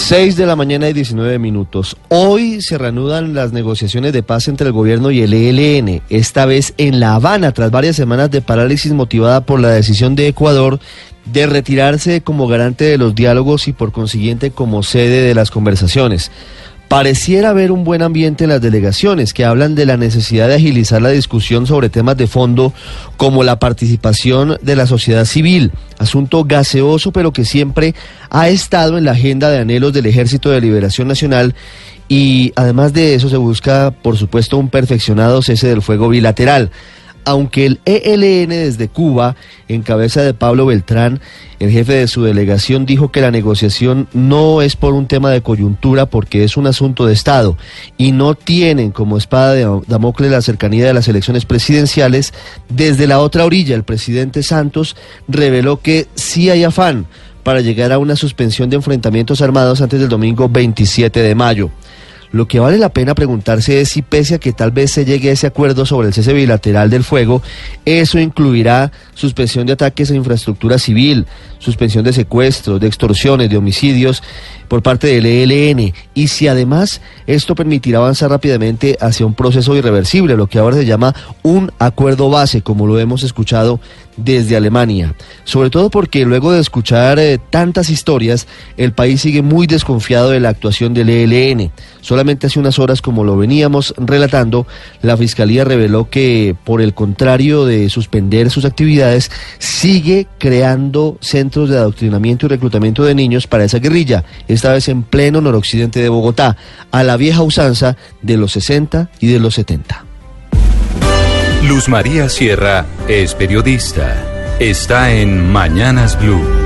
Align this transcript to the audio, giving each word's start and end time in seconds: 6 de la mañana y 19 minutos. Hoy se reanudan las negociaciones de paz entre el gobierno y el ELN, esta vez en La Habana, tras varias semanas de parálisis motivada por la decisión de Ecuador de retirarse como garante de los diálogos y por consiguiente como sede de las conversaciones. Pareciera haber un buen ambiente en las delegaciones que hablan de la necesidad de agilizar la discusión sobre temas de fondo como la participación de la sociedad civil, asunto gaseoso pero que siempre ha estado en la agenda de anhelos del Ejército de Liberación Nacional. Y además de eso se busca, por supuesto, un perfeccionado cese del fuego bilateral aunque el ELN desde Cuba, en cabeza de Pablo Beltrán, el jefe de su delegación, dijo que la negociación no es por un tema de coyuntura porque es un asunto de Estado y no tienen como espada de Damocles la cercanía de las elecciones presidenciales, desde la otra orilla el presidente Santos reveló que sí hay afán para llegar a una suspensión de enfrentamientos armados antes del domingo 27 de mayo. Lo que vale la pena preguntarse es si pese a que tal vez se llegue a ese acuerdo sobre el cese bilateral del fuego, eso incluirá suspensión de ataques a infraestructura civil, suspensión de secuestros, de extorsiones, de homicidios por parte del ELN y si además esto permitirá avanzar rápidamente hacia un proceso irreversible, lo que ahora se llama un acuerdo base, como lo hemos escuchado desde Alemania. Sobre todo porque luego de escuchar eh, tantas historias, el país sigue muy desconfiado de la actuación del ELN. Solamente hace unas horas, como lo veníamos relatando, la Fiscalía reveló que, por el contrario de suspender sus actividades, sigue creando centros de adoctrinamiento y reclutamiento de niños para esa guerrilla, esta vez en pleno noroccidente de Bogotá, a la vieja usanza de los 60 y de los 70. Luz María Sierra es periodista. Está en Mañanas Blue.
6 0.00 0.36
de 0.36 0.46
la 0.46 0.56
mañana 0.56 0.88
y 0.88 0.92
19 0.92 1.38
minutos. 1.38 1.96
Hoy 2.08 2.62
se 2.62 2.78
reanudan 2.78 3.32
las 3.32 3.52
negociaciones 3.52 4.12
de 4.12 4.24
paz 4.24 4.48
entre 4.48 4.66
el 4.66 4.72
gobierno 4.72 5.12
y 5.12 5.20
el 5.20 5.32
ELN, 5.32 6.02
esta 6.08 6.46
vez 6.46 6.74
en 6.78 6.98
La 6.98 7.14
Habana, 7.14 7.52
tras 7.52 7.70
varias 7.70 7.94
semanas 7.94 8.30
de 8.30 8.40
parálisis 8.40 8.92
motivada 8.92 9.42
por 9.42 9.60
la 9.60 9.68
decisión 9.68 10.16
de 10.16 10.26
Ecuador 10.26 10.80
de 11.26 11.46
retirarse 11.46 12.22
como 12.22 12.48
garante 12.48 12.84
de 12.84 12.98
los 12.98 13.14
diálogos 13.14 13.68
y 13.68 13.72
por 13.72 13.92
consiguiente 13.92 14.50
como 14.50 14.82
sede 14.82 15.22
de 15.22 15.34
las 15.34 15.52
conversaciones. 15.52 16.32
Pareciera 16.90 17.50
haber 17.50 17.70
un 17.70 17.84
buen 17.84 18.02
ambiente 18.02 18.42
en 18.42 18.50
las 18.50 18.60
delegaciones 18.60 19.32
que 19.32 19.44
hablan 19.44 19.76
de 19.76 19.86
la 19.86 19.96
necesidad 19.96 20.48
de 20.48 20.56
agilizar 20.56 21.00
la 21.00 21.10
discusión 21.10 21.64
sobre 21.64 21.88
temas 21.88 22.16
de 22.16 22.26
fondo 22.26 22.72
como 23.16 23.44
la 23.44 23.60
participación 23.60 24.58
de 24.60 24.74
la 24.74 24.88
sociedad 24.88 25.24
civil, 25.24 25.70
asunto 25.98 26.42
gaseoso 26.42 27.12
pero 27.12 27.32
que 27.32 27.44
siempre 27.44 27.94
ha 28.28 28.48
estado 28.48 28.98
en 28.98 29.04
la 29.04 29.12
agenda 29.12 29.50
de 29.50 29.58
anhelos 29.58 29.92
del 29.92 30.06
Ejército 30.06 30.50
de 30.50 30.60
Liberación 30.60 31.06
Nacional. 31.06 31.54
Y 32.08 32.52
además 32.56 32.92
de 32.92 33.14
eso 33.14 33.28
se 33.28 33.36
busca, 33.36 33.92
por 33.92 34.16
supuesto, 34.16 34.58
un 34.58 34.68
perfeccionado 34.68 35.42
cese 35.42 35.68
del 35.68 35.82
fuego 35.82 36.08
bilateral 36.08 36.72
aunque 37.24 37.66
el 37.66 37.80
ELN 37.84 38.50
desde 38.50 38.88
Cuba, 38.88 39.36
en 39.68 39.82
cabeza 39.82 40.22
de 40.22 40.34
Pablo 40.34 40.66
Beltrán, 40.66 41.20
el 41.58 41.70
jefe 41.70 41.92
de 41.92 42.08
su 42.08 42.22
delegación, 42.22 42.86
dijo 42.86 43.12
que 43.12 43.20
la 43.20 43.30
negociación 43.30 44.08
no 44.12 44.62
es 44.62 44.76
por 44.76 44.94
un 44.94 45.06
tema 45.06 45.30
de 45.30 45.42
coyuntura 45.42 46.06
porque 46.06 46.44
es 46.44 46.56
un 46.56 46.66
asunto 46.66 47.06
de 47.06 47.12
Estado 47.12 47.56
y 47.98 48.12
no 48.12 48.34
tienen 48.34 48.90
como 48.90 49.18
espada 49.18 49.52
de 49.52 49.80
Damocles 49.86 50.30
la 50.30 50.42
cercanía 50.42 50.86
de 50.86 50.94
las 50.94 51.08
elecciones 51.08 51.44
presidenciales, 51.44 52.32
desde 52.68 53.06
la 53.06 53.20
otra 53.20 53.44
orilla 53.44 53.74
el 53.74 53.84
presidente 53.84 54.42
Santos 54.42 54.96
reveló 55.28 55.80
que 55.80 56.06
sí 56.14 56.50
hay 56.50 56.64
afán 56.64 57.06
para 57.42 57.60
llegar 57.60 57.92
a 57.92 57.98
una 57.98 58.16
suspensión 58.16 58.70
de 58.70 58.76
enfrentamientos 58.76 59.40
armados 59.40 59.80
antes 59.80 60.00
del 60.00 60.08
domingo 60.08 60.48
27 60.48 61.20
de 61.20 61.34
mayo. 61.34 61.70
Lo 62.32 62.46
que 62.46 62.60
vale 62.60 62.78
la 62.78 62.90
pena 62.90 63.14
preguntarse 63.14 63.80
es 63.80 63.88
si 63.88 64.02
pese 64.02 64.36
a 64.36 64.38
que 64.38 64.52
tal 64.52 64.70
vez 64.70 64.92
se 64.92 65.04
llegue 65.04 65.30
a 65.30 65.32
ese 65.32 65.48
acuerdo 65.48 65.84
sobre 65.84 66.08
el 66.08 66.14
cese 66.14 66.32
bilateral 66.32 66.88
del 66.88 67.02
fuego, 67.02 67.42
eso 67.84 68.20
incluirá 68.20 68.92
suspensión 69.14 69.66
de 69.66 69.72
ataques 69.72 70.10
a 70.10 70.14
infraestructura 70.14 70.78
civil, 70.78 71.26
suspensión 71.58 72.04
de 72.04 72.12
secuestros, 72.12 72.80
de 72.80 72.86
extorsiones, 72.86 73.50
de 73.50 73.56
homicidios 73.56 74.22
por 74.68 74.80
parte 74.82 75.08
del 75.08 75.26
ELN 75.26 75.92
y 76.14 76.28
si 76.28 76.46
además 76.46 77.00
esto 77.26 77.56
permitirá 77.56 77.98
avanzar 77.98 78.30
rápidamente 78.30 78.96
hacia 79.00 79.26
un 79.26 79.34
proceso 79.34 79.74
irreversible, 79.74 80.36
lo 80.36 80.46
que 80.46 80.60
ahora 80.60 80.76
se 80.76 80.86
llama 80.86 81.14
un 81.42 81.72
acuerdo 81.80 82.30
base, 82.30 82.62
como 82.62 82.86
lo 82.86 83.00
hemos 83.00 83.24
escuchado 83.24 83.80
desde 84.16 84.56
Alemania. 84.56 85.14
Sobre 85.50 85.68
todo 85.68 85.90
porque 85.90 86.24
luego 86.24 86.52
de 86.52 86.60
escuchar 86.60 87.18
eh, 87.18 87.40
tantas 87.50 87.90
historias, 87.90 88.46
el 88.76 88.92
país 88.92 89.20
sigue 89.20 89.42
muy 89.42 89.66
desconfiado 89.66 90.30
de 90.30 90.38
la 90.38 90.50
actuación 90.50 90.94
del 90.94 91.08
ELN. 91.08 91.72
Solamente 92.02 92.46
hace 92.46 92.60
unas 92.60 92.78
horas, 92.78 93.02
como 93.02 93.24
lo 93.24 93.36
veníamos 93.36 93.92
relatando, 93.96 94.68
la 95.02 95.16
Fiscalía 95.16 95.64
reveló 95.64 96.08
que, 96.08 96.54
por 96.62 96.80
el 96.80 96.94
contrario 96.94 97.64
de 97.64 97.90
suspender 97.90 98.48
sus 98.48 98.64
actividades, 98.64 99.32
sigue 99.58 100.28
creando 100.38 101.18
centros 101.20 101.68
de 101.68 101.78
adoctrinamiento 101.78 102.46
y 102.46 102.50
reclutamiento 102.50 103.02
de 103.02 103.16
niños 103.16 103.48
para 103.48 103.64
esa 103.64 103.80
guerrilla, 103.80 104.22
esta 104.46 104.72
vez 104.72 104.88
en 104.88 105.02
pleno 105.02 105.40
noroccidente 105.40 105.98
de 105.98 106.10
Bogotá, 106.10 106.56
a 106.92 107.02
la 107.02 107.16
vieja 107.16 107.42
usanza 107.42 107.96
de 108.22 108.36
los 108.36 108.52
60 108.52 109.10
y 109.18 109.26
de 109.26 109.40
los 109.40 109.54
70. 109.54 110.04
Luz 111.66 111.88
María 111.88 112.28
Sierra 112.28 112.86
es 113.08 113.34
periodista. 113.34 114.39
Está 114.60 115.10
en 115.10 115.50
Mañanas 115.50 116.20
Blue. 116.20 116.59